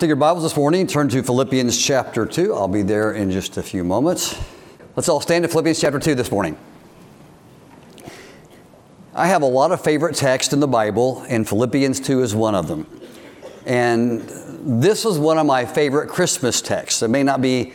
[0.00, 2.54] Take your Bibles this morning, turn to Philippians chapter 2.
[2.54, 4.34] I'll be there in just a few moments.
[4.96, 6.56] Let's all stand in Philippians chapter 2 this morning.
[9.14, 12.54] I have a lot of favorite texts in the Bible, and Philippians 2 is one
[12.54, 12.86] of them.
[13.66, 14.22] And
[14.62, 17.02] this is one of my favorite Christmas texts.
[17.02, 17.74] It may not be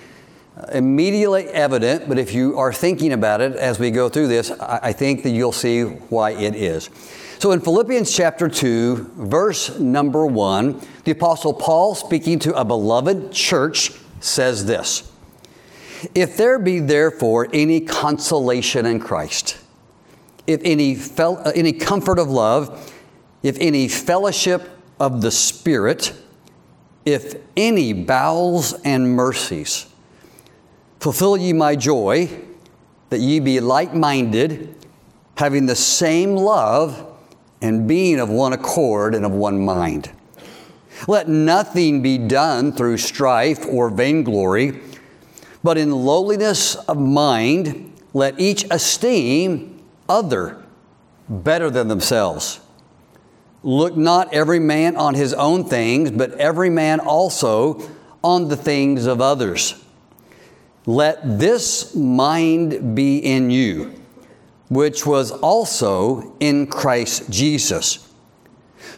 [0.71, 4.93] immediately evident, but if you are thinking about it as we go through this, I
[4.93, 6.89] think that you'll see why it is.
[7.37, 13.33] So in Philippians chapter 2, verse number 1, the Apostle Paul, speaking to a beloved
[13.33, 15.11] church, says this
[16.15, 19.57] If there be therefore any consolation in Christ,
[20.47, 22.93] if any, fel- uh, any comfort of love,
[23.43, 26.13] if any fellowship of the Spirit,
[27.03, 29.87] if any bowels and mercies,
[31.01, 32.29] fulfill ye my joy,
[33.09, 34.73] that ye be like minded,
[35.35, 37.11] having the same love
[37.61, 40.11] and being of one accord and of one mind.
[41.07, 44.79] Let nothing be done through strife or vainglory,
[45.63, 50.63] but in lowliness of mind, let each esteem other
[51.27, 52.59] better than themselves.
[53.63, 57.81] Look not every man on his own things, but every man also
[58.23, 59.83] on the things of others.
[60.85, 64.04] Let this mind be in you
[64.69, 68.11] which was also in Christ Jesus,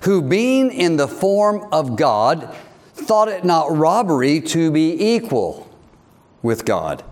[0.01, 2.55] who being in the form of God,
[2.93, 5.69] thought it not robbery to be equal
[6.41, 7.03] with God,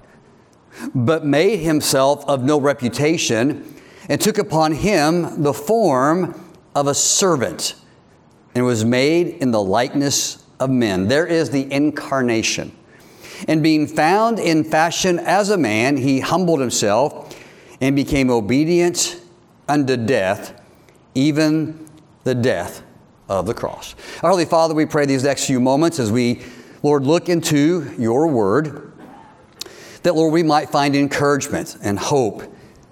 [0.93, 3.73] but made himself of no reputation,
[4.07, 6.39] and took upon him the form
[6.75, 7.75] of a servant,
[8.53, 11.07] and was made in the likeness of men.
[11.07, 12.75] There is the incarnation.
[13.47, 17.24] And being found in fashion as a man, he humbled himself
[17.81, 19.21] and became obedient
[19.67, 20.61] unto death,
[21.13, 21.89] even
[22.23, 22.83] the death
[23.27, 23.95] of the cross.
[24.21, 26.41] Our Holy Father, we pray these next few moments as we,
[26.83, 28.91] Lord, look into your word,
[30.03, 32.43] that, Lord, we might find encouragement and hope,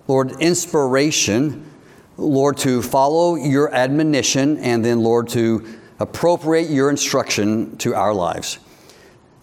[0.08, 1.70] Lord, inspiration,
[2.17, 8.60] Lord, to follow your admonition, and then, Lord, to appropriate your instruction to our lives.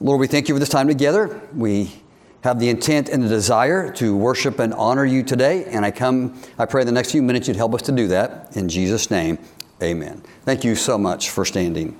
[0.00, 1.40] Lord, we thank you for this time together.
[1.54, 1.92] We
[2.42, 5.64] have the intent and the desire to worship and honor you today.
[5.64, 8.56] And I come, I pray the next few minutes you'd help us to do that.
[8.56, 9.38] In Jesus' name,
[9.82, 10.22] amen.
[10.44, 11.98] Thank you so much for standing.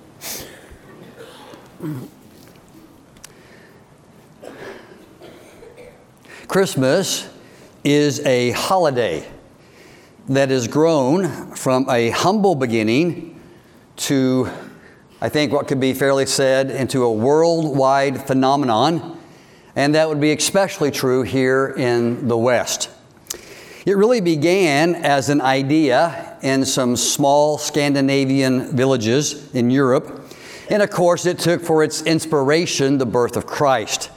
[6.49, 7.29] Christmas
[7.85, 9.27] is a holiday
[10.29, 13.41] that has grown from a humble beginning
[13.97, 14.49] to,
[15.21, 19.20] I think, what could be fairly said, into a worldwide phenomenon
[19.81, 22.91] and that would be especially true here in the West.
[23.87, 30.21] It really began as an idea in some small Scandinavian villages in Europe.
[30.69, 34.11] And of course, it took for its inspiration the birth of Christ.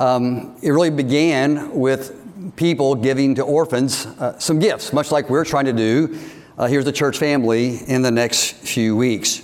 [0.00, 5.44] Um, it really began with people giving to orphans uh, some gifts, much like we're
[5.44, 6.18] trying to do
[6.56, 9.42] uh, here's the church family in the next few weeks.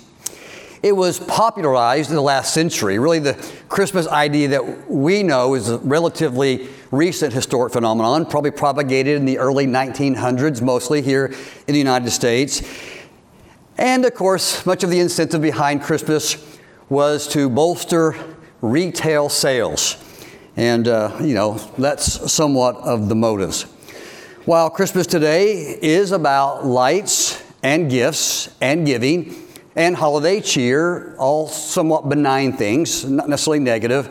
[0.87, 2.97] It was popularized in the last century.
[2.97, 3.33] Really, the
[3.67, 9.37] Christmas idea that we know is a relatively recent historic phenomenon, probably propagated in the
[9.37, 11.25] early 1900s, mostly here
[11.67, 12.61] in the United States.
[13.77, 18.15] And of course, much of the incentive behind Christmas was to bolster
[18.61, 19.97] retail sales.
[20.55, 23.63] And, uh, you know, that's somewhat of the motives.
[24.45, 29.46] While Christmas today is about lights and gifts and giving,
[29.77, 34.09] and holiday cheer, all somewhat benign things, not necessarily negative.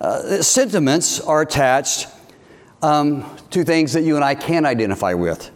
[0.00, 2.08] Uh, sentiments are attached
[2.82, 5.50] um, to things that you and I can identify with.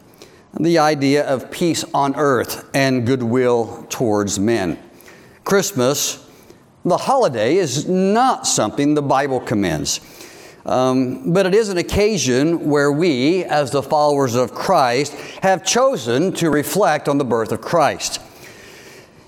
[0.59, 4.79] The idea of peace on earth and goodwill towards men.
[5.45, 6.25] Christmas,
[6.85, 10.01] the holiday, is not something the Bible commends.
[10.65, 16.33] Um, but it is an occasion where we, as the followers of Christ, have chosen
[16.35, 18.21] to reflect on the birth of Christ.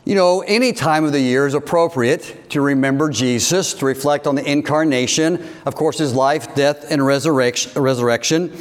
[0.08, 4.36] You know, any time of the year is appropriate to remember Jesus, to reflect on
[4.36, 8.56] the incarnation, of course, his life, death, and resurrection.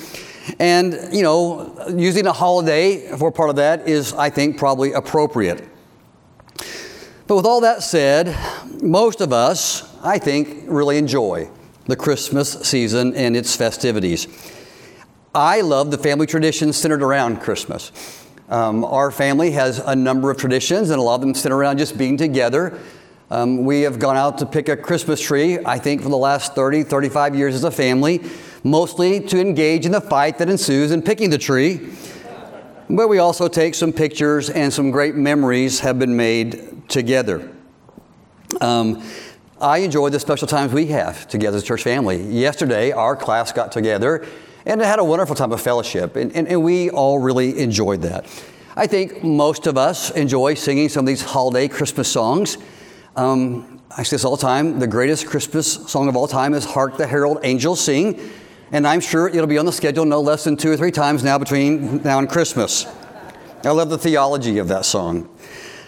[0.60, 5.66] And, you know, using a holiday for part of that is, I think, probably appropriate.
[7.28, 8.36] But with all that said,
[8.84, 11.50] most of us, I think, really enjoy
[11.86, 14.28] the Christmas season and its festivities.
[15.34, 18.27] I love the family traditions centered around Christmas.
[18.50, 21.80] Um, our family has a number of traditions, and a lot of them sit around
[21.80, 22.80] just being together.
[23.30, 26.56] Um, we have gone out to pick a Christmas tree, I think, for the last
[26.56, 28.22] 30, 35 years as a family,
[28.64, 31.90] mostly to engage in the fight that ensues in picking the tree.
[32.90, 37.52] But we also take some pictures, and some great memories have been made together.
[38.62, 39.04] Um,
[39.60, 42.24] I enjoy the special times we have together as a church family.
[42.24, 44.26] Yesterday, our class got together
[44.68, 48.26] and had a wonderful time of fellowship, and, and, and we all really enjoyed that.
[48.76, 52.58] I think most of us enjoy singing some of these holiday Christmas songs.
[53.16, 56.66] Um, I say this all the time the greatest Christmas song of all time is
[56.66, 58.20] Hark the Herald Angels Sing.
[58.74, 61.24] And I'm sure it'll be on the schedule no less than two or three times
[61.24, 62.86] now between now and Christmas.
[63.64, 65.30] I love the theology of that song.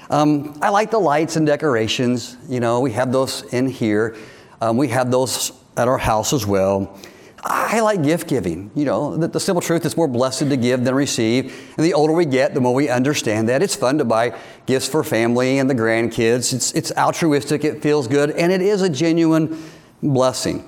[0.10, 2.38] Um, I like the lights and decorations.
[2.48, 4.16] You know, we have those in here.
[4.62, 6.98] Um, we have those at our house as well.
[7.44, 8.70] I like gift giving.
[8.76, 11.74] You know, the, the, simple truth is more blessed to give than receive.
[11.78, 13.64] And the older we get, the more we understand that.
[13.64, 16.54] It's fun to buy gifts for family and the grandkids.
[16.54, 19.62] It's, it's altruistic, it feels good, and it is a genuine
[20.04, 20.68] blessing.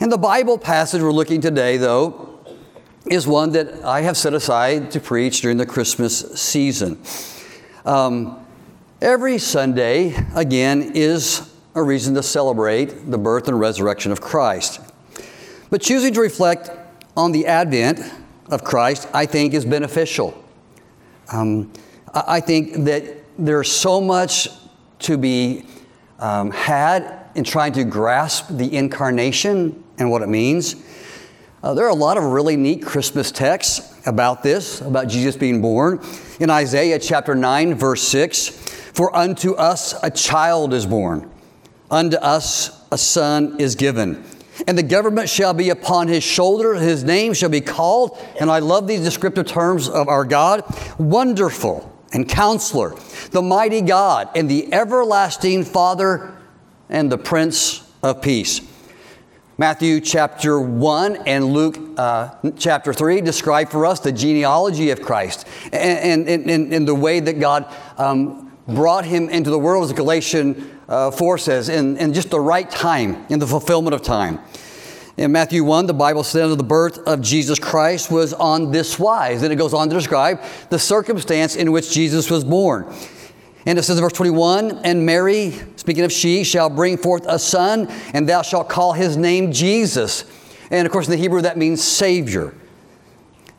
[0.00, 2.38] And the Bible passage we're looking today, though,
[3.06, 6.98] is one that I have set aside to preach during the Christmas season.
[7.84, 8.46] Um,
[9.02, 14.80] every Sunday, again, is a reason to celebrate the birth and resurrection of Christ.
[15.70, 16.68] But choosing to reflect
[17.16, 18.00] on the advent
[18.46, 20.44] of Christ, I think, is beneficial.
[21.32, 21.72] Um,
[22.12, 23.04] I think that
[23.38, 24.48] there's so much
[25.00, 25.64] to be
[26.18, 30.74] um, had in trying to grasp the incarnation and what it means.
[31.62, 35.62] Uh, there are a lot of really neat Christmas texts about this, about Jesus being
[35.62, 36.00] born.
[36.40, 41.30] In Isaiah chapter 9, verse 6, For unto us a child is born,
[41.90, 44.24] unto us a son is given
[44.66, 46.74] and the government shall be upon his shoulder.
[46.74, 50.64] His name shall be called, and I love these descriptive terms of our God
[50.98, 52.94] Wonderful and Counselor,
[53.30, 56.36] the Mighty God, and the Everlasting Father,
[56.88, 58.60] and the Prince of Peace.
[59.60, 65.46] Matthew chapter 1 and Luke uh, chapter 3 describe for us the genealogy of Christ
[65.70, 69.92] and, and, and, and the way that God um, brought him into the world, as
[69.92, 74.40] Galatians uh, 4 says, in, in just the right time, in the fulfillment of time.
[75.16, 79.42] In Matthew 1, the Bible says the birth of Jesus Christ was on this wise.
[79.42, 80.40] Then it goes on to describe
[80.70, 82.90] the circumstance in which Jesus was born.
[83.66, 87.38] And it says in verse 21 And Mary, speaking of she, shall bring forth a
[87.38, 90.24] son, and thou shalt call his name Jesus.
[90.70, 92.54] And of course, in the Hebrew, that means Savior.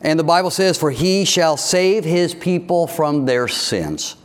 [0.00, 4.16] And the Bible says, For he shall save his people from their sins.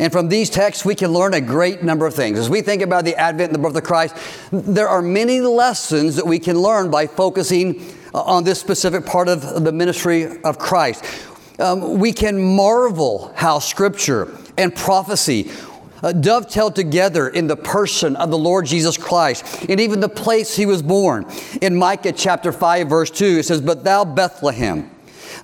[0.00, 2.38] And from these texts, we can learn a great number of things.
[2.38, 4.16] As we think about the advent and the birth of Christ,
[4.50, 9.28] there are many lessons that we can learn by focusing uh, on this specific part
[9.28, 11.04] of the ministry of Christ.
[11.58, 15.50] Um, we can marvel how Scripture and prophecy
[16.02, 20.56] uh, dovetail together in the person of the Lord Jesus Christ and even the place
[20.56, 21.26] he was born.
[21.60, 24.90] In Micah chapter 5, verse 2, it says, But thou, Bethlehem,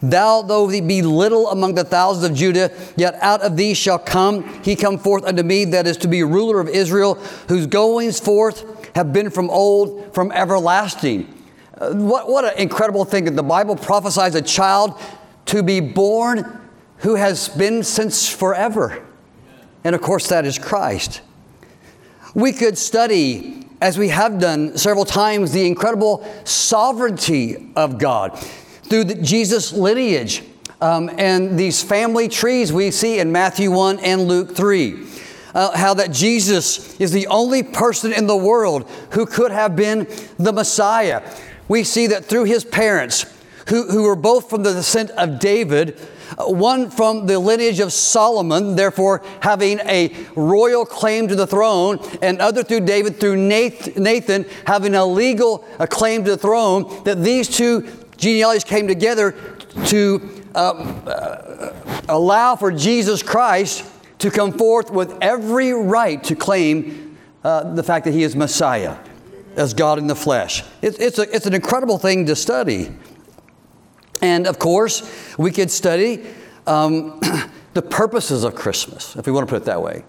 [0.03, 3.99] Thou, though thee be little among the thousands of Judah, yet out of thee shall
[3.99, 7.15] come he come forth unto me that is to be ruler of Israel,
[7.49, 11.33] whose goings forth have been from old, from everlasting.
[11.79, 15.01] Uh, what, what an incredible thing that the Bible prophesies a child
[15.47, 16.61] to be born
[16.99, 19.05] who has been since forever.
[19.85, 21.21] And of course, that is Christ.
[22.35, 28.43] We could study, as we have done several times, the incredible sovereignty of God
[28.89, 30.43] through the Jesus lineage
[30.81, 35.07] um, and these family trees we see in Matthew 1 and Luke 3.
[35.55, 40.07] Uh, how that Jesus is the only person in the world who could have been
[40.39, 41.23] the Messiah.
[41.67, 43.25] We see that through his parents,
[43.69, 45.99] who, who were both from the descent of David,
[46.37, 52.01] uh, one from the lineage of Solomon, therefore having a royal claim to the throne,
[52.21, 57.49] and other through David, through Nathan, having a legal claim to the throne, that these
[57.49, 59.33] two genealogies came together
[59.87, 63.85] to uh, uh, allow for Jesus Christ
[64.19, 68.97] to come forth with every right to claim uh, the fact that he is Messiah
[69.57, 70.63] as God in the flesh.
[70.83, 72.93] It's, it's, a, it's an incredible thing to study.
[74.23, 76.27] And of course, we could study
[76.67, 77.21] um,
[77.75, 80.05] the purposes of Christmas, if we want to put it that way.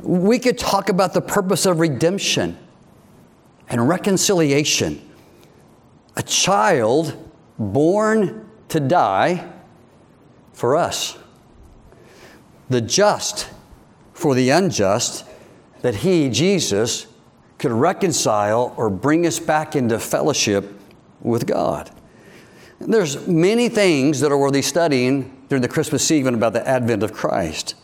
[0.00, 2.56] We could talk about the purpose of redemption
[3.68, 5.07] and reconciliation
[6.18, 7.16] a child
[7.58, 9.48] born to die
[10.52, 11.16] for us.
[12.68, 13.48] The just
[14.12, 15.24] for the unjust,
[15.80, 17.06] that he, Jesus,
[17.56, 20.74] could reconcile or bring us back into fellowship
[21.20, 21.88] with God.
[22.80, 27.04] And there's many things that are worthy studying during the Christmas season about the advent
[27.04, 27.76] of Christ.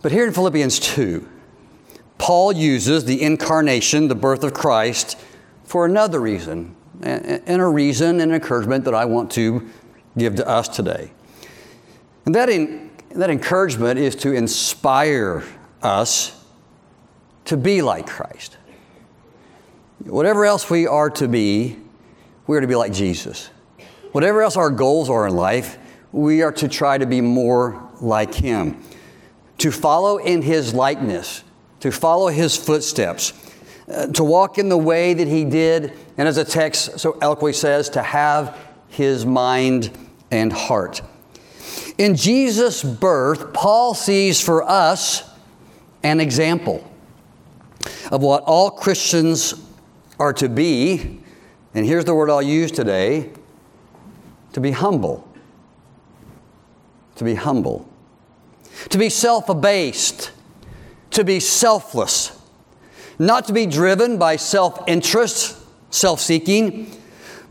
[0.00, 1.28] But here in Philippians 2,
[2.16, 5.18] Paul uses the incarnation, the birth of Christ,
[5.64, 9.68] for another reason and a reason and encouragement that I want to
[10.16, 11.10] give to us today.
[12.24, 15.44] And that, in, that encouragement is to inspire
[15.82, 16.44] us
[17.46, 18.56] to be like Christ.
[20.04, 21.76] Whatever else we are to be,
[22.46, 23.50] we are to be like Jesus.
[24.12, 25.78] Whatever else our goals are in life,
[26.12, 28.82] we are to try to be more like Him,
[29.58, 31.42] to follow in His likeness,
[31.80, 33.32] to follow His footsteps,
[33.88, 37.52] uh, to walk in the way that He did, and as the text so eloquently
[37.52, 39.90] says, to have His mind
[40.30, 41.02] and heart.
[41.98, 45.28] In Jesus' birth, Paul sees for us
[46.02, 46.88] an example
[48.10, 49.54] of what all Christians
[50.18, 51.20] are to be.
[51.74, 53.30] And here's the word I'll use today
[54.52, 55.28] to be humble.
[57.16, 57.88] To be humble.
[58.90, 60.30] To be self abased.
[61.12, 62.40] To be selfless.
[63.18, 65.58] Not to be driven by self interest,
[65.90, 66.90] self seeking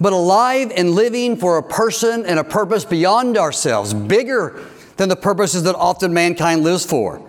[0.03, 4.61] but alive and living for a person and a purpose beyond ourselves, bigger
[4.97, 7.21] than the purposes that often mankind lives for.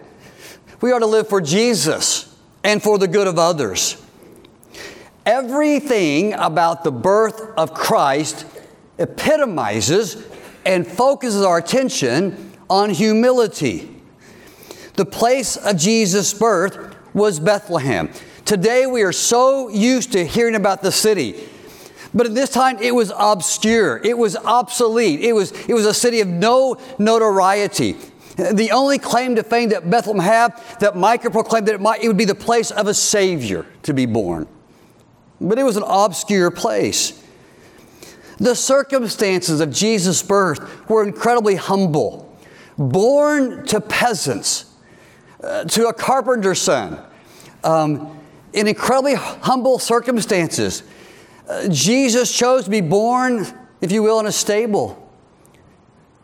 [0.81, 4.03] We are to live for Jesus and for the good of others.
[5.25, 8.45] Everything about the birth of Christ
[8.99, 10.27] epitomizes
[10.67, 13.89] and focuses our attention on humility.
[14.95, 18.11] The place of Jesus' birth was Bethlehem.
[18.45, 21.49] Today we are so used to hearing about the city
[22.15, 24.01] but at this time, it was obscure.
[24.05, 25.21] It was obsolete.
[25.21, 27.97] It was, it was a city of no notoriety.
[28.37, 32.09] The only claim to fame that Bethlehem had, that Micah proclaimed that it, might, it
[32.09, 34.47] would be the place of a Savior to be born.
[35.41, 37.21] But it was an obscure place.
[38.39, 42.37] The circumstances of Jesus' birth were incredibly humble.
[42.79, 44.67] Born to peasants,
[45.45, 46.99] uh, to a carpenter's son,
[47.63, 48.19] um,
[48.53, 50.83] in incredibly humble circumstances.
[51.49, 53.47] Uh, Jesus chose to be born,
[53.81, 55.13] if you will, in a stable,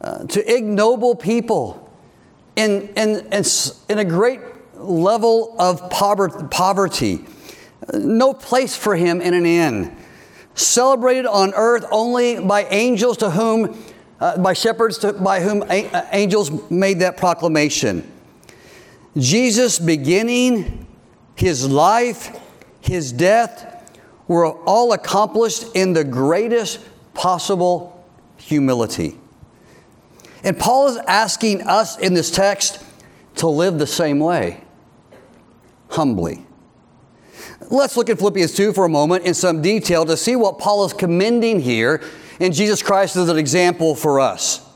[0.01, 1.93] uh, to ignoble people,
[2.57, 3.45] in, in, in,
[3.89, 4.41] in a great
[4.75, 7.25] level of poverty.
[7.93, 9.97] No place for him in an inn.
[10.55, 13.83] Celebrated on earth only by angels to whom,
[14.21, 18.11] uh, by shepherds to, by whom a- uh, angels made that proclamation.
[19.17, 20.87] Jesus beginning
[21.35, 22.39] his life,
[22.81, 23.99] his death,
[24.29, 26.81] were all accomplished in the greatest
[27.15, 29.19] possible humility.
[30.45, 32.85] And Paul is asking us in this text
[33.37, 34.63] to live the same way
[35.89, 36.47] humbly.
[37.69, 40.85] Let's look at Philippians 2 for a moment in some detail to see what Paul
[40.85, 42.03] is commending here
[42.39, 44.67] in Jesus Christ as an example for us.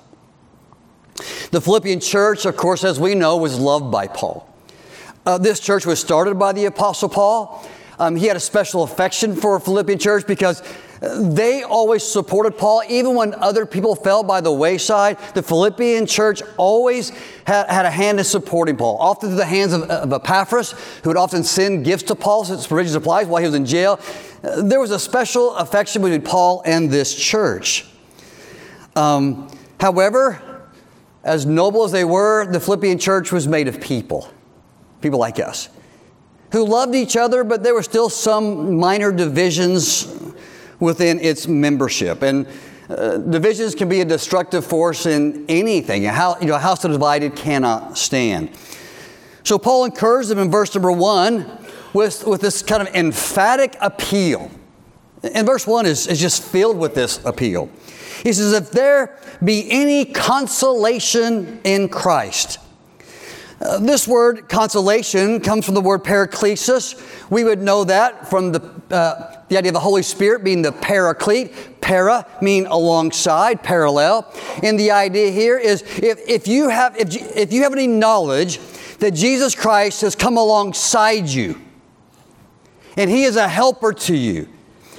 [1.50, 4.48] The Philippian church, of course, as we know, was loved by Paul.
[5.24, 7.66] Uh, this church was started by the Apostle Paul.
[7.98, 10.62] Um, he had a special affection for Philippian church because
[11.00, 15.18] they always supported Paul, even when other people fell by the wayside.
[15.34, 17.10] The Philippian church always
[17.46, 21.10] had, had a hand in supporting Paul, often through the hands of, of, Epaphras, who
[21.10, 24.00] would often send gifts to Paul since provision supplies while he was in jail.
[24.42, 27.86] there was a special affection between Paul and this church.
[28.96, 29.48] Um,
[29.80, 30.53] however,
[31.24, 34.28] as noble as they were, the Philippian church was made of people,
[35.00, 35.68] people like us
[36.54, 40.06] who loved each other, but there were still some minor divisions
[40.78, 42.22] within its membership.
[42.22, 42.46] And
[42.88, 46.06] uh, divisions can be a destructive force in anything.
[46.06, 48.50] A house, you know, house divided cannot stand.
[49.42, 51.58] So Paul encouraged them in verse number one
[51.92, 54.48] with, with this kind of emphatic appeal.
[55.24, 57.68] And verse one is, is just filled with this appeal.
[58.22, 62.58] He says, If there be any consolation in Christ,
[63.60, 67.00] uh, this word consolation comes from the word paraklesis.
[67.30, 70.72] We would know that from the, uh, the idea of the Holy Spirit being the
[70.72, 71.80] paraclete.
[71.80, 74.30] Para mean alongside, parallel.
[74.62, 78.58] And the idea here is if, if, you have, if, if you have any knowledge
[78.98, 81.60] that Jesus Christ has come alongside you,
[82.96, 84.48] and He is a helper to you,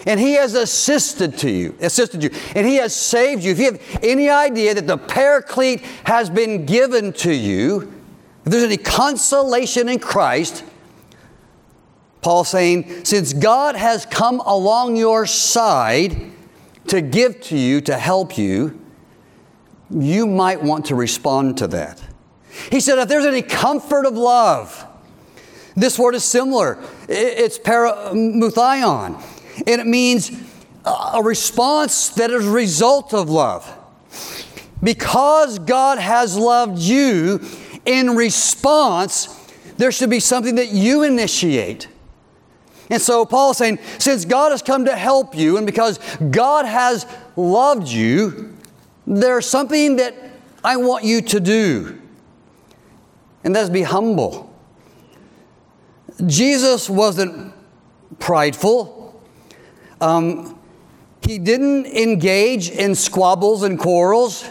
[0.05, 3.51] and He has assisted to you, assisted you, and He has saved you.
[3.51, 7.93] If you have any idea that the Paraclete has been given to you,
[8.45, 10.63] if there's any consolation in Christ,
[12.21, 16.31] Paul's saying, since God has come along your side
[16.87, 18.79] to give to you, to help you,
[19.91, 22.03] you might want to respond to that.
[22.71, 24.87] He said, if there's any comfort of love,
[25.75, 26.79] this word is similar.
[27.07, 29.21] It's paramuthion,
[29.57, 30.31] and it means
[30.85, 33.71] a response that is a result of love.
[34.83, 37.41] Because God has loved you,
[37.85, 39.27] in response,
[39.77, 41.87] there should be something that you initiate.
[42.89, 46.65] And so Paul is saying, since God has come to help you, and because God
[46.65, 48.55] has loved you,
[49.07, 50.13] there's something that
[50.63, 51.99] I want you to do.
[53.43, 54.53] And that's be humble.
[56.25, 57.53] Jesus wasn't
[58.19, 58.94] prideful.
[60.01, 60.59] Um,
[61.21, 64.49] he didn't engage in squabbles and quarrels.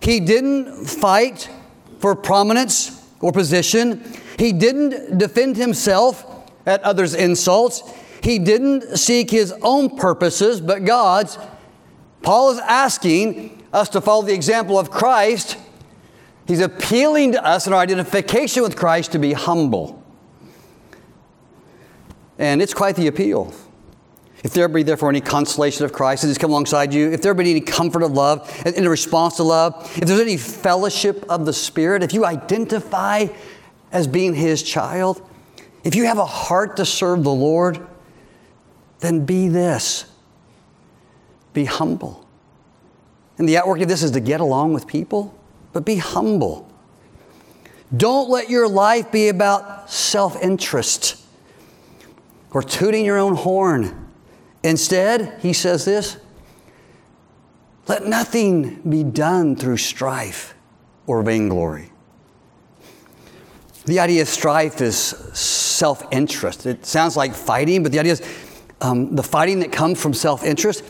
[0.00, 1.48] He didn't fight
[1.98, 4.04] for prominence or position.
[4.38, 6.26] He didn't defend himself
[6.66, 7.82] at others' insults.
[8.22, 11.38] He didn't seek his own purposes, but God's.
[12.22, 15.56] Paul is asking us to follow the example of Christ.
[16.46, 20.02] He's appealing to us in our identification with Christ to be humble.
[22.38, 23.54] And it's quite the appeal.
[24.44, 27.32] If there be therefore any consolation of Christ that has come alongside you, if there
[27.32, 31.52] be any comfort of love in response to love, if there's any fellowship of the
[31.54, 33.28] Spirit, if you identify
[33.90, 35.26] as being His child,
[35.82, 37.84] if you have a heart to serve the Lord,
[39.00, 40.04] then be this
[41.54, 42.26] be humble.
[43.38, 45.38] And the outworking of this is to get along with people,
[45.72, 46.70] but be humble.
[47.96, 51.24] Don't let your life be about self interest
[52.50, 54.03] or tooting your own horn.
[54.64, 56.16] Instead, he says this
[57.86, 60.54] let nothing be done through strife
[61.06, 61.90] or vainglory.
[63.84, 66.64] The idea of strife is self interest.
[66.64, 68.22] It sounds like fighting, but the idea is
[68.80, 70.82] um, the fighting that comes from self interest.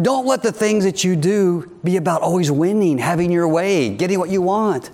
[0.00, 4.18] Don't let the things that you do be about always winning, having your way, getting
[4.18, 4.90] what you want.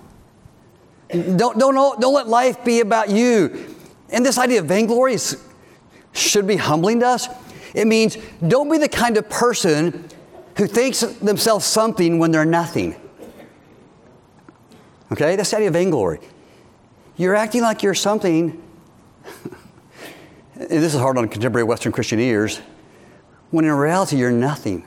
[1.09, 3.73] Don't, don't, don't let life be about you.
[4.09, 5.17] And this idea of vainglory
[6.11, 7.29] should be humbling to us.
[7.75, 8.17] It means
[8.47, 10.09] don't be the kind of person
[10.57, 12.95] who thinks themselves something when they're nothing.
[15.11, 15.35] Okay?
[15.35, 16.19] That's the idea of vainglory.
[17.17, 18.61] You're acting like you're something,
[20.55, 22.61] and this is hard on contemporary Western Christian ears,
[23.51, 24.85] when in reality you're nothing.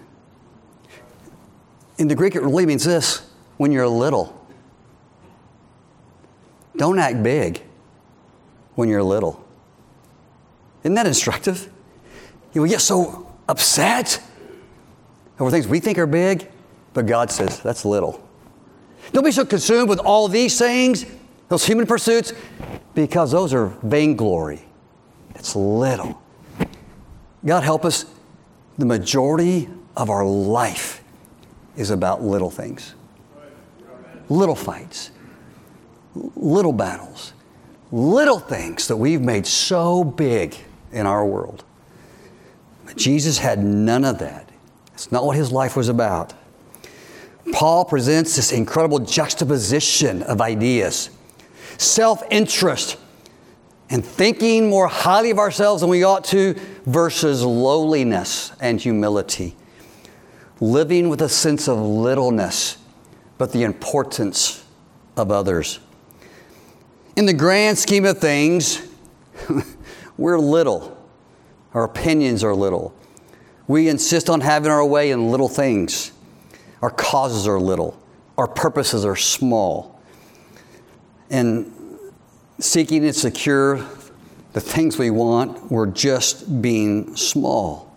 [1.99, 4.35] In the Greek, it really means this when you're little.
[6.77, 7.63] Don't act big
[8.77, 9.45] when you're little.
[10.85, 11.71] Isn't that instructive?
[12.59, 14.21] We get so upset
[15.39, 16.51] over things we think are big,
[16.93, 18.27] but God says that's little.
[19.13, 21.07] Don't be so consumed with all these things,
[21.49, 22.33] those human pursuits,
[22.95, 24.65] because those are vainglory.
[25.35, 26.21] It's little.
[27.45, 28.05] God help us,
[28.77, 31.03] the majority of our life
[31.77, 32.95] is about little things,
[34.29, 35.13] little fights,
[36.35, 37.33] little battles,
[37.93, 40.57] little things that we've made so big
[40.91, 41.65] in our world.
[42.99, 44.51] Jesus had none of that.
[44.95, 46.35] It's not what his life was about.
[47.53, 51.11] Paul presents this incredible juxtaposition of ideas
[51.79, 52.99] self interest
[53.91, 59.57] and thinking more highly of ourselves than we ought to versus lowliness and humility.
[60.61, 62.77] Living with a sense of littleness,
[63.39, 64.65] but the importance
[65.17, 65.79] of others.
[67.17, 68.87] In the grand scheme of things,
[70.19, 70.98] we're little.
[71.79, 72.93] Our opinions are little.
[73.69, 76.11] We insist on having our way in little things.
[76.83, 77.97] Our causes are little.
[78.37, 80.03] Our purposes are small.
[81.31, 81.73] And
[82.59, 83.77] seeking to secure
[84.55, 87.97] the things we want, we're just being small.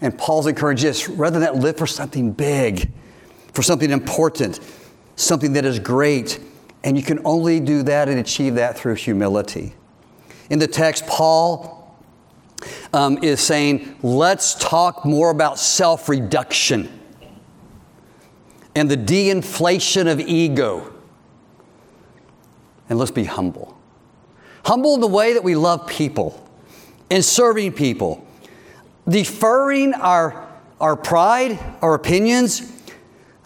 [0.00, 2.90] And Paul's encouraging us rather than that, live for something big,
[3.54, 4.58] for something important,
[5.14, 6.40] something that is great.
[6.82, 9.74] And you can only do that and achieve that through humility.
[10.50, 11.77] In the text, Paul
[12.92, 16.88] um, is saying, let's talk more about self reduction
[18.74, 20.92] and the de inflation of ego.
[22.88, 23.76] And let's be humble.
[24.64, 26.48] Humble in the way that we love people
[27.10, 28.26] and serving people,
[29.08, 30.48] deferring our,
[30.80, 32.72] our pride, our opinions.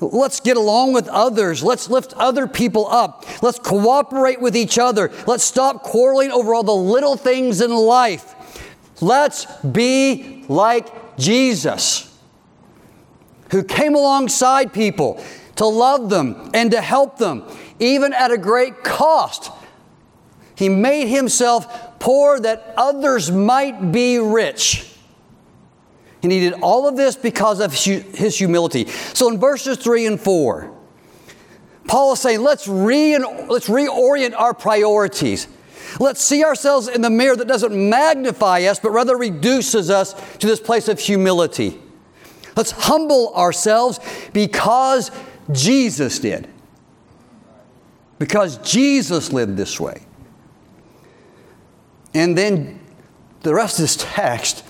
[0.00, 1.62] Let's get along with others.
[1.62, 3.24] Let's lift other people up.
[3.42, 5.12] Let's cooperate with each other.
[5.26, 8.35] Let's stop quarreling over all the little things in life.
[9.03, 12.17] Let's be like Jesus,
[13.51, 15.23] who came alongside people
[15.57, 17.43] to love them and to help them,
[17.81, 19.51] even at a great cost.
[20.55, 24.88] He made himself poor that others might be rich.
[26.23, 28.87] And he did all of this because of his humility.
[28.87, 30.73] So in verses 3 and 4,
[31.88, 35.49] Paul is saying, let's, re- let's reorient our priorities.
[36.00, 40.46] Let's see ourselves in the mirror that doesn't magnify us, but rather reduces us to
[40.46, 41.81] this place of humility.
[42.57, 44.00] Let's humble ourselves
[44.33, 45.11] because
[45.50, 46.48] Jesus did.
[48.18, 50.02] Because Jesus lived this way.
[52.14, 52.78] And then
[53.40, 54.64] the rest of this text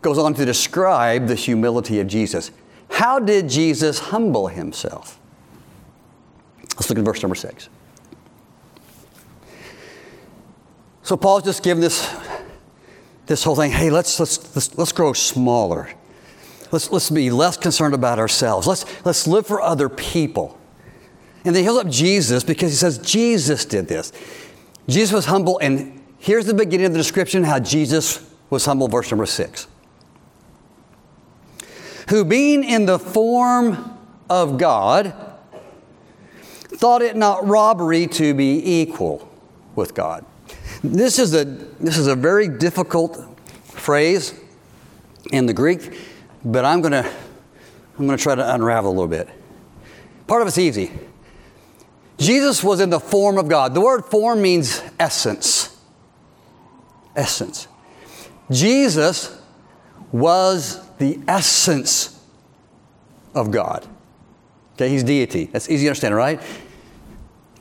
[0.00, 2.50] goes on to describe the humility of Jesus.
[2.90, 5.18] How did Jesus humble himself?
[6.76, 7.68] Let's look at verse number six.
[11.04, 12.10] So Paul's just giving this,
[13.26, 15.90] this whole thing, hey, let's, let's, let's, let's grow smaller.
[16.72, 18.66] Let's, let's be less concerned about ourselves.
[18.66, 20.58] Let's, let's live for other people.
[21.44, 24.12] And then he holds up Jesus because he says, Jesus did this.
[24.88, 29.10] Jesus was humble, and here's the beginning of the description how Jesus was humble, verse
[29.10, 29.66] number six.
[32.08, 33.98] Who being in the form
[34.30, 35.14] of God,
[36.68, 39.30] thought it not robbery to be equal
[39.74, 40.24] with God.
[40.84, 43.18] This is a, this is a very difficult
[43.64, 44.38] phrase
[45.32, 45.98] in the Greek,
[46.44, 47.10] but I'm going to
[47.98, 49.30] I'm going to try to unravel a little bit.
[50.26, 50.90] Part of it's easy.
[52.18, 53.72] Jesus was in the form of God.
[53.72, 55.74] The word form means essence.
[57.16, 57.66] Essence.
[58.50, 59.40] Jesus
[60.12, 62.22] was the essence
[63.34, 63.86] of God.
[64.74, 65.46] Okay, he's deity.
[65.46, 66.42] That's easy to understand, right?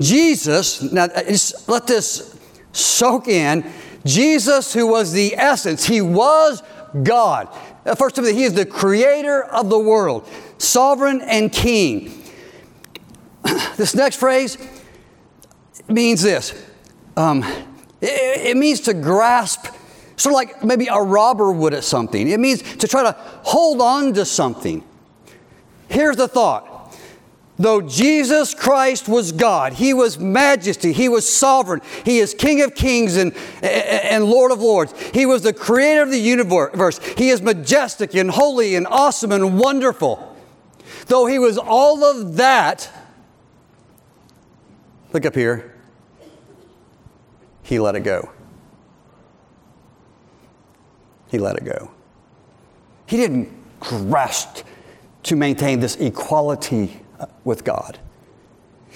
[0.01, 2.37] Jesus, now uh, let this
[2.73, 3.71] soak in.
[4.05, 6.61] Jesus, who was the essence, he was
[7.03, 7.47] God.
[7.85, 12.21] Uh, first of all, he is the creator of the world, sovereign and king.
[13.75, 14.57] This next phrase
[15.87, 16.53] means this
[17.17, 17.43] um,
[18.01, 19.67] it, it means to grasp,
[20.15, 22.27] sort of like maybe a robber would at something.
[22.29, 24.83] It means to try to hold on to something.
[25.89, 26.72] Here's the thought
[27.63, 32.75] Though Jesus Christ was God, He was majesty, He was sovereign, He is King of
[32.75, 34.93] kings and, and Lord of lords.
[35.13, 36.99] He was the creator of the universe.
[37.17, 40.35] He is majestic and holy and awesome and wonderful.
[41.05, 42.91] Though He was all of that,
[45.13, 45.73] look up here,
[47.61, 48.29] He let it go.
[51.29, 51.91] He let it go.
[53.05, 53.49] He didn't
[53.79, 54.65] grasp
[55.23, 56.99] to maintain this equality
[57.43, 57.99] with God.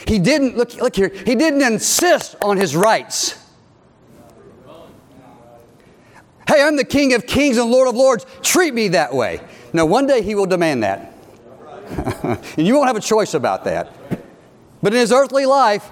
[0.07, 3.43] He didn't, look, look here, he didn't insist on his rights.
[6.47, 8.25] Hey, I'm the King of Kings and Lord of Lords.
[8.41, 9.41] Treat me that way.
[9.73, 11.13] Now, one day he will demand that.
[12.23, 13.91] and you won't have a choice about that.
[14.81, 15.89] But in his earthly life,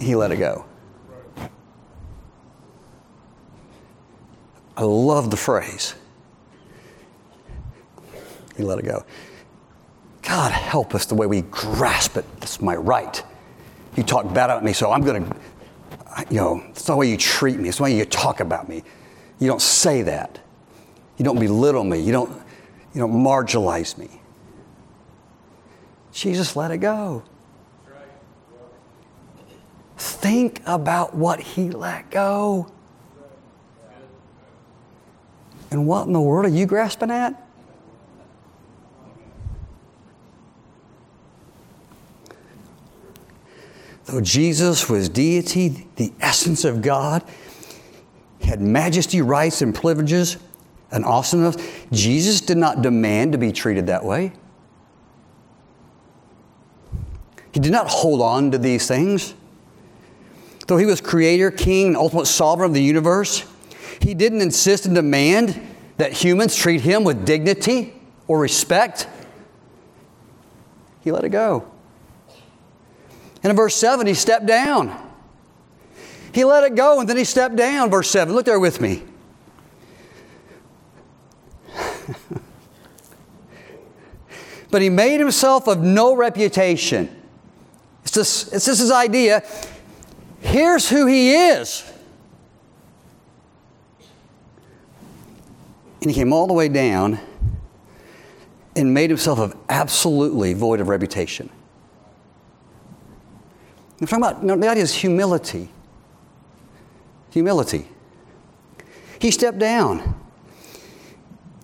[0.00, 0.64] he let it go.
[4.76, 5.94] I love the phrase.
[8.56, 9.04] He let it go.
[10.28, 12.24] God help us the way we grasp it.
[12.38, 13.24] That's my right.
[13.96, 15.36] You talk bad about me, so I'm going to,
[16.28, 17.70] you know, it's the way you treat me.
[17.70, 18.82] It's the way you talk about me.
[19.38, 20.38] You don't say that.
[21.16, 22.00] You don't belittle me.
[22.00, 22.30] You don't,
[22.92, 24.20] you don't marginalize me.
[26.12, 27.22] Jesus let it go.
[29.96, 32.70] Think about what he let go.
[35.70, 37.47] And what in the world are you grasping at?
[44.08, 47.22] Though Jesus was deity, the essence of God,
[48.40, 50.38] had majesty, rights, and privileges,
[50.90, 51.56] and awesomeness,
[51.92, 54.32] Jesus did not demand to be treated that way.
[57.52, 59.34] He did not hold on to these things.
[60.68, 63.44] Though he was creator, king, and ultimate sovereign of the universe,
[64.00, 65.60] he didn't insist and demand
[65.98, 67.92] that humans treat him with dignity
[68.26, 69.06] or respect.
[71.02, 71.70] He let it go.
[73.48, 74.94] And in verse 7, he stepped down.
[76.34, 78.34] He let it go and then he stepped down, verse 7.
[78.34, 79.04] Look there with me.
[84.70, 87.08] but he made himself of no reputation.
[88.02, 89.42] It's this, it's idea.
[90.40, 91.90] Here's who he is.
[96.02, 97.18] And he came all the way down
[98.76, 101.48] and made himself of absolutely void of reputation.
[104.00, 105.68] I'm talking about, you know, the idea is humility.
[107.30, 107.88] Humility.
[109.18, 110.14] He stepped down.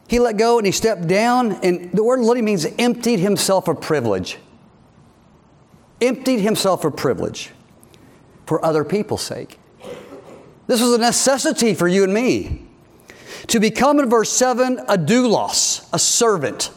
[0.08, 3.80] He let go and he stepped down, and the word literally means emptied himself of
[3.80, 4.38] privilege.
[6.00, 7.50] Emptied himself of privilege
[8.46, 9.58] for other people's sake.
[10.66, 12.66] This was a necessity for you and me.
[13.48, 16.70] To become, in verse 7, a doulos, a servant,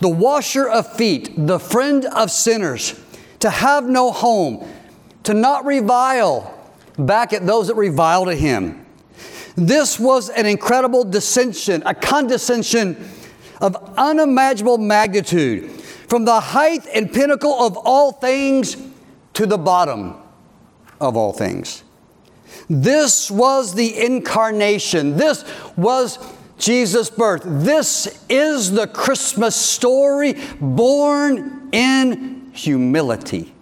[0.00, 3.00] the washer of feet, the friend of sinners
[3.40, 4.66] to have no home,
[5.24, 6.52] to not revile
[6.98, 8.86] back at those that reviled at him.
[9.56, 13.08] This was an incredible dissension, a condescension
[13.60, 15.70] of unimaginable magnitude,
[16.08, 18.76] from the height and pinnacle of all things
[19.34, 20.14] to the bottom
[21.00, 21.82] of all things.
[22.68, 25.16] This was the incarnation.
[25.16, 25.44] This
[25.76, 26.18] was
[26.58, 27.42] Jesus' birth.
[27.44, 33.52] This is the Christmas story born in humility.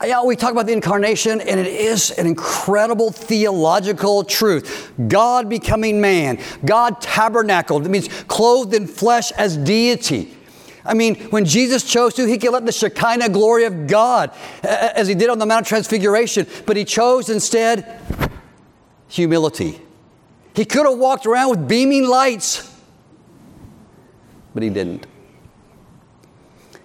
[0.00, 4.92] Uh, yeah, we talk about the incarnation, and it is an incredible theological truth.
[5.08, 7.84] God becoming man, God tabernacled.
[7.84, 10.36] It means clothed in flesh as deity.
[10.84, 14.32] I mean, when Jesus chose to, he could let the Shekinah glory of God,
[14.64, 18.00] as he did on the Mount of Transfiguration, but he chose instead
[19.06, 19.80] humility.
[20.54, 22.71] He could have walked around with beaming lights,
[24.54, 25.06] but he didn't.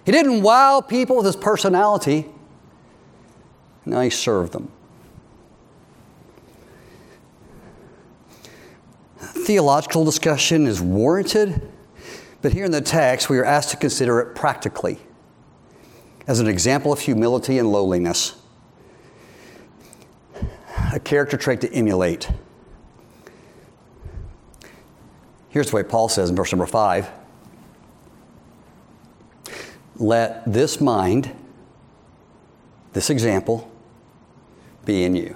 [0.05, 2.25] He didn't wow people with his personality.
[3.85, 4.71] Now he served them.
[9.17, 11.61] Theological discussion is warranted,
[12.41, 14.99] but here in the text, we are asked to consider it practically
[16.27, 18.35] as an example of humility and lowliness,
[20.93, 22.29] a character trait to emulate.
[25.49, 27.09] Here's the way Paul says in verse number five
[29.97, 31.31] Let this mind,
[32.93, 33.69] this example,
[34.85, 35.35] be in you.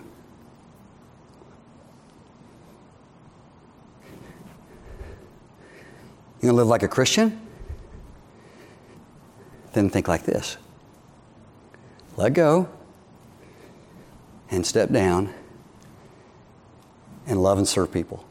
[6.42, 7.40] You to live like a Christian?
[9.74, 10.58] Then think like this
[12.18, 12.68] let go
[14.50, 15.34] and step down
[17.26, 18.26] and love and serve people.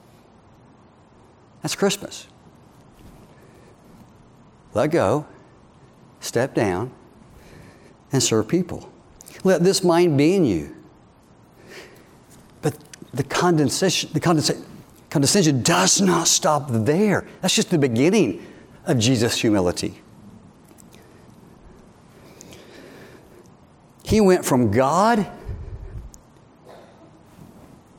[1.63, 2.27] That's Christmas.
[4.75, 5.27] Let go,
[6.21, 6.93] step down,
[8.13, 8.91] and serve people.
[9.45, 10.75] Let this mind be in you
[12.63, 12.77] But
[13.13, 14.65] the condensation, the condensation,
[15.09, 17.27] condescension does not stop there.
[17.41, 18.47] That's just the beginning
[18.85, 20.01] of Jesus' humility.
[24.05, 25.31] He went from God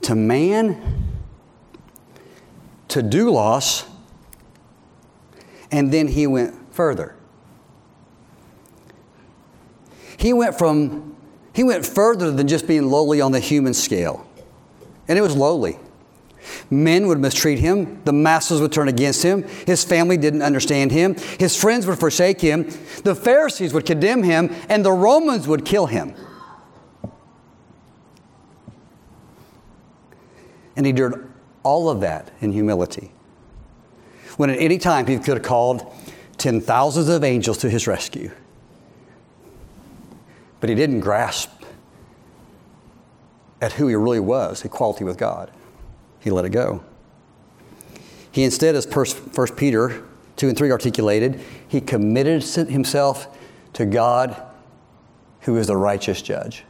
[0.02, 1.10] to man
[2.90, 3.88] to doulos,
[5.72, 7.16] and then he went further.
[10.22, 11.16] He went from
[11.54, 14.26] he went further than just being lowly on the human scale
[15.12, 15.78] and it was lowly.
[16.70, 18.02] Men would mistreat him.
[18.06, 19.44] The masses would turn against him.
[19.68, 21.16] His family didn't understand him.
[21.38, 22.64] His friends would forsake him.
[23.04, 26.16] The Pharisees would condemn him, and the Romans would kill him.
[30.78, 31.30] And he endured
[31.64, 33.12] all of that in humility.
[34.38, 35.94] When at any time he could have called
[36.38, 38.32] ten thousands of angels to his rescue.
[40.62, 41.50] But he didn't grasp
[43.60, 45.52] at who he really was, equality with God.
[46.20, 46.84] He let it go.
[48.32, 50.04] He instead, as 1 Peter
[50.38, 53.38] 2 and 3 articulated, he committed himself
[53.74, 54.42] to God
[55.42, 56.64] who is the righteous judge.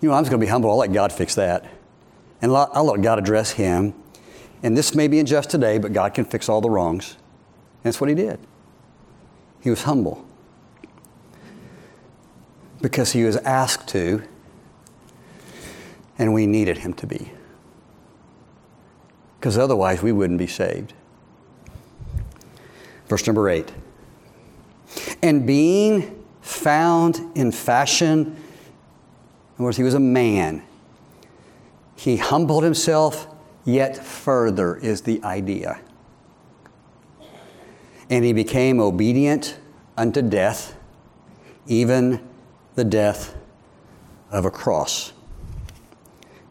[0.00, 0.70] You know, I'm just going to be humble.
[0.70, 1.64] I'll let God fix that.
[2.40, 3.94] And I'll let God address him.
[4.62, 7.16] And this may be unjust today, but God can fix all the wrongs.
[7.82, 8.38] And that's what he did.
[9.60, 10.27] He was humble
[12.80, 14.22] because he was asked to
[16.18, 17.32] and we needed him to be.
[19.38, 20.92] Because otherwise, we wouldn't be saved.
[23.06, 23.72] Verse number eight.
[25.22, 28.34] And being found in fashion, in
[29.56, 30.62] other words, he was a man,
[31.96, 33.28] he humbled himself
[33.64, 35.80] yet further, is the idea.
[38.10, 39.58] And he became obedient
[39.96, 40.76] unto death,
[41.66, 42.27] even
[42.78, 43.34] the death
[44.30, 45.12] of a cross.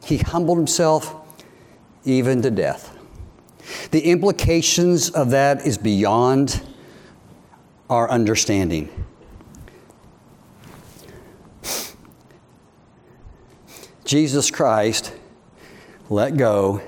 [0.04, 1.16] He humbled himself
[2.04, 2.94] even to death.
[3.92, 6.62] The implications of that is beyond
[7.90, 8.90] our understanding.
[14.04, 15.14] Jesus Christ
[16.10, 16.82] let go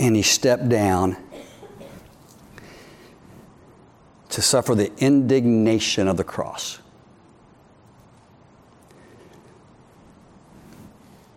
[0.00, 1.16] and he stepped down
[4.30, 6.80] to suffer the indignation of the cross.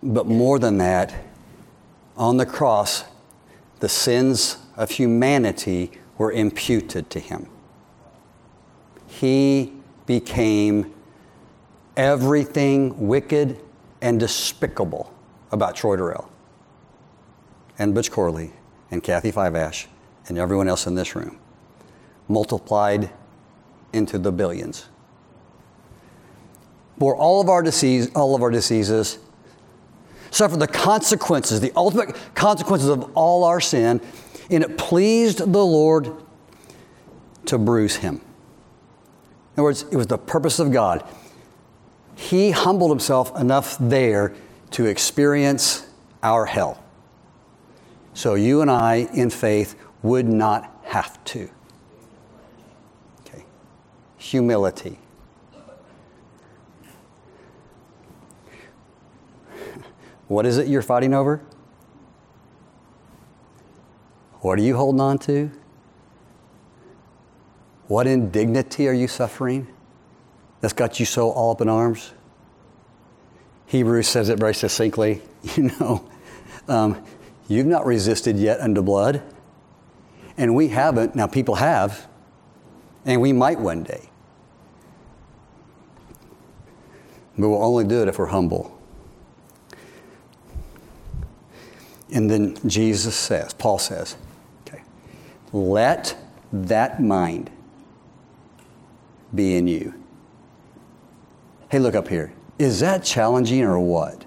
[0.03, 1.13] But more than that,
[2.17, 3.05] on the cross,
[3.79, 7.47] the sins of humanity were imputed to him.
[9.07, 9.73] He
[10.05, 10.93] became
[11.95, 13.61] everything wicked
[14.01, 15.13] and despicable
[15.51, 16.29] about Troy Durrell
[17.79, 18.51] and Butch Corley
[18.91, 19.55] and Kathy Five
[20.27, 21.39] and everyone else in this room,
[22.27, 23.09] multiplied
[23.93, 24.85] into the billions.
[26.99, 29.19] For all of our disease, all of our diseases,
[30.34, 34.02] suffered the consequences, the ultimate consequences of all our sin,
[34.50, 36.12] and it pleased the Lord
[37.46, 38.15] to bruise him.
[38.15, 38.22] In
[39.56, 41.08] other words, it was the purpose of God.
[42.15, 44.34] He humbled himself enough there
[44.72, 45.88] to experience
[46.24, 46.84] our hell.
[48.15, 51.50] So you and I, in faith, would not have to.
[53.22, 53.46] Okay.
[54.17, 54.98] Humility.
[60.34, 61.41] What is it you're fighting over?
[64.41, 65.52] What are you holding on to?
[67.88, 69.67] What indignity are you suffering
[70.60, 72.13] that's got you so all up in arms?
[73.67, 75.22] Hebrews says it very succinctly.
[75.56, 76.10] You know,
[76.69, 77.06] um,
[77.50, 79.22] you've not resisted yet unto blood,
[80.38, 81.15] and we haven't.
[81.15, 82.08] Now, people have,
[83.04, 84.10] and we might one day.
[87.38, 88.80] But we'll only do it if we're humble.
[92.13, 94.15] And then Jesus says, Paul says,
[94.67, 94.84] okay,
[95.52, 96.15] let
[96.54, 97.49] that mind
[99.34, 99.95] be in you.
[101.69, 102.32] Hey, look up here.
[102.60, 104.26] Is that challenging or what?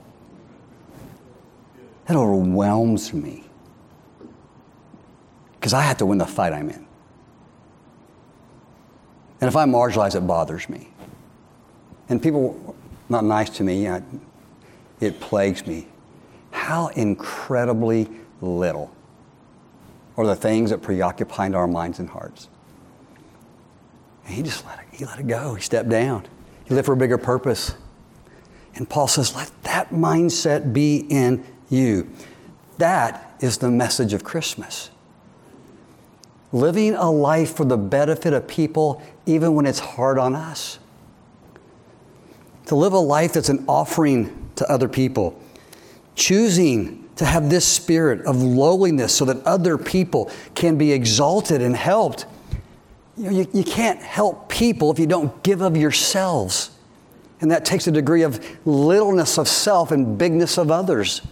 [2.06, 3.44] That overwhelms me.
[5.52, 6.84] Because I have to win the fight I'm in.
[9.40, 10.88] And if I'm marginalized, it bothers me.
[12.08, 12.74] And people
[13.08, 13.86] not nice to me,
[15.00, 15.86] it plagues me
[16.66, 18.08] how incredibly
[18.40, 18.90] little
[20.16, 22.48] are the things that preoccupy our minds and hearts.
[24.24, 25.54] And he just let it, he let it go.
[25.54, 26.26] He stepped down.
[26.64, 27.76] He lived for a bigger purpose.
[28.74, 32.10] And Paul says, let that mindset be in you.
[32.78, 34.90] That is the message of Christmas.
[36.50, 40.80] Living a life for the benefit of people, even when it's hard on us.
[42.66, 45.40] To live a life that's an offering to other people
[46.16, 51.76] choosing to have this spirit of lowliness so that other people can be exalted and
[51.76, 52.26] helped.
[53.16, 56.70] You, know, you, you can't help people if you don't give of yourselves.
[57.40, 61.22] And that takes a degree of littleness of self and bigness of others.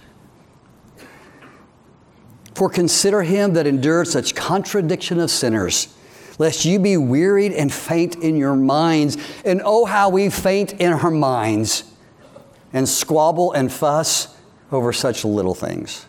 [2.54, 5.94] For consider him that endured such contradiction of sinners,
[6.38, 9.16] lest you be wearied and faint in your minds.
[9.44, 11.84] And oh, how we faint in our minds
[12.72, 14.33] and squabble and fuss
[14.74, 16.06] over such little things.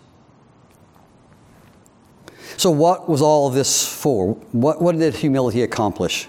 [2.58, 4.34] So, what was all this for?
[4.52, 6.28] What, what did humility accomplish?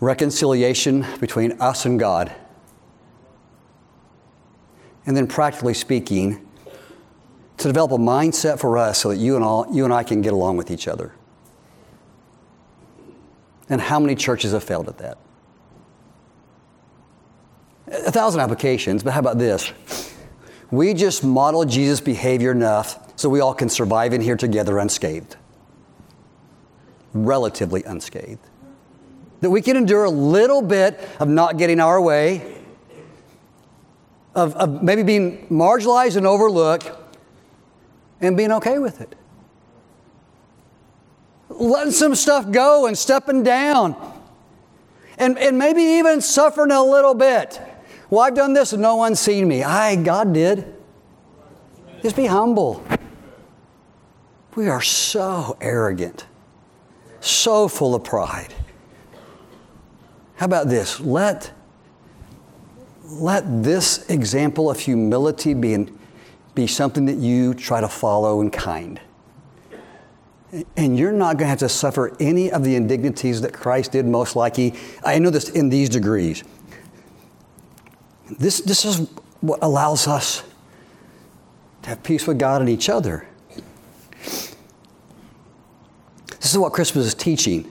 [0.00, 2.32] Reconciliation between us and God.
[5.04, 6.46] And then, practically speaking,
[7.58, 10.22] to develop a mindset for us so that you and, all, you and I can
[10.22, 11.12] get along with each other.
[13.68, 15.18] And how many churches have failed at that?
[17.88, 19.72] A thousand applications, but how about this?
[20.70, 25.36] We just model Jesus' behavior enough so we all can survive in here together unscathed.
[27.12, 28.38] Relatively unscathed.
[29.40, 32.62] That we can endure a little bit of not getting our way,
[34.34, 36.90] of, of maybe being marginalized and overlooked,
[38.20, 39.14] and being okay with it.
[41.48, 43.96] Letting some stuff go and stepping down.
[45.18, 47.60] And, and maybe even suffering a little bit.
[48.10, 49.62] Well, I've done this and no one's seen me.
[49.62, 50.74] I, God did.
[52.02, 52.84] Just be humble.
[54.56, 56.26] We are so arrogant,
[57.20, 58.52] so full of pride.
[60.36, 60.98] How about this?
[60.98, 61.52] Let,
[63.04, 65.98] let this example of humility be, in,
[66.54, 69.00] be something that you try to follow in kind.
[70.76, 74.04] And you're not going to have to suffer any of the indignities that Christ did,
[74.04, 74.74] most likely.
[75.04, 76.42] I know this in these degrees.
[78.38, 79.08] This, this is
[79.40, 80.42] what allows us
[81.82, 83.26] to have peace with God and each other.
[86.40, 87.70] This is what Christmas is teaching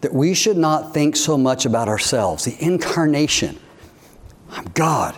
[0.00, 2.44] that we should not think so much about ourselves.
[2.44, 3.58] The incarnation.
[4.50, 5.16] I'm God.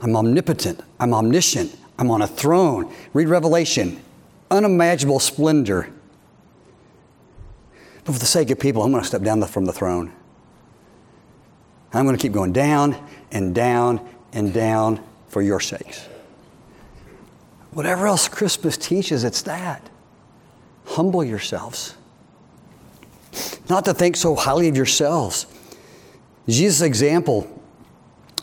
[0.00, 0.80] I'm omnipotent.
[1.00, 1.76] I'm omniscient.
[1.98, 2.92] I'm on a throne.
[3.12, 4.00] Read Revelation.
[4.50, 5.90] Unimaginable splendor.
[8.04, 10.12] But for the sake of people, I'm going to step down from the throne.
[11.92, 12.96] I'm going to keep going down
[13.30, 16.08] and down and down for your sakes.
[17.72, 19.88] Whatever else Christmas teaches, it's that.
[20.86, 21.94] Humble yourselves.
[23.68, 25.46] Not to think so highly of yourselves.
[26.48, 27.46] Jesus' example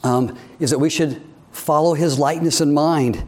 [0.04, 1.22] um, is that we should
[1.52, 3.24] follow his likeness in mind.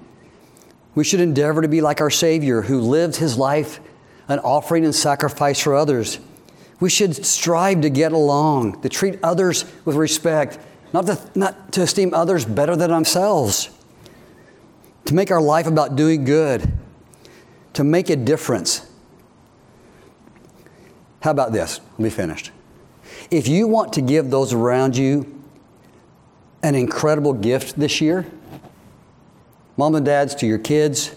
[0.93, 3.79] We should endeavor to be like our Savior who lived his life
[4.27, 6.19] an offering and sacrifice for others.
[6.79, 10.59] We should strive to get along, to treat others with respect,
[10.93, 13.69] not to, not to esteem others better than ourselves,
[15.05, 16.71] to make our life about doing good,
[17.73, 18.89] to make a difference.
[21.21, 21.79] How about this?
[21.91, 22.51] Let me finish.
[23.31, 25.43] If you want to give those around you
[26.63, 28.25] an incredible gift this year,
[29.75, 31.15] mom and dads to your kids,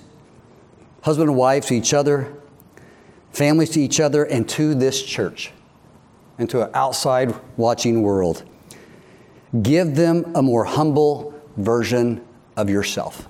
[1.03, 2.33] husband and wife to each other,
[3.33, 5.53] families to each other, and to this church,
[6.39, 8.45] and to an outside watching world.
[9.63, 12.25] Give them a more humble version
[12.57, 13.29] of yourself.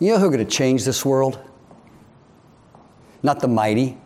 [0.00, 1.38] You know who's going to change this world?
[3.22, 3.98] Not the mighty,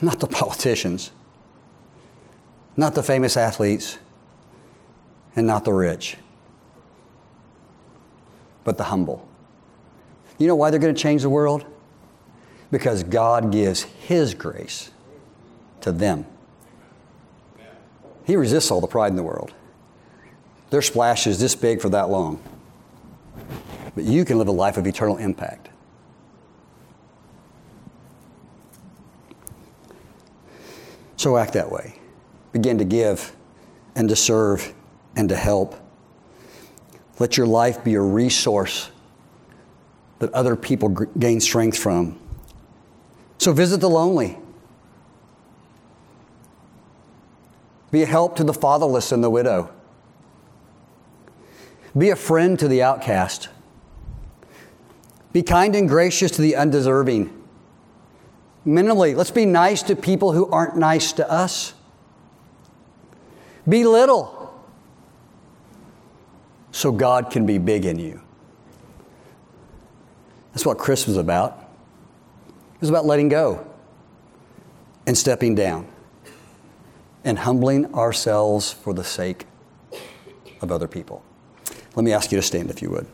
[0.00, 1.10] not the politicians,
[2.76, 3.98] not the famous athletes,
[5.36, 6.16] and not the rich,
[8.64, 9.28] but the humble.
[10.38, 11.64] You know why they're going to change the world?
[12.72, 14.90] Because God gives His grace
[15.82, 16.26] to them.
[18.24, 19.52] He resists all the pride in the world.
[20.70, 22.42] Their splash is this big for that long.
[23.94, 25.68] But you can live a life of eternal impact.
[31.16, 31.98] So act that way.
[32.52, 33.36] Begin to give
[33.94, 34.74] and to serve
[35.14, 35.76] and to help.
[37.18, 38.90] Let your life be a resource
[40.20, 42.18] that other people gain strength from.
[43.42, 44.38] So visit the lonely.
[47.90, 49.68] Be a help to the fatherless and the widow.
[51.98, 53.48] Be a friend to the outcast.
[55.32, 57.36] Be kind and gracious to the undeserving.
[58.64, 61.74] Minimally, let's be nice to people who aren't nice to us.
[63.68, 64.54] Be little
[66.70, 68.22] so God can be big in you.
[70.52, 71.61] That's what Christmas is about.
[72.82, 73.64] It's about letting go
[75.06, 75.86] and stepping down
[77.22, 79.46] and humbling ourselves for the sake
[80.60, 81.22] of other people.
[81.94, 83.06] Let me ask you to stand if you would.